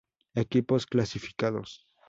Equipos 0.43 0.87
clasificados. 0.87 1.71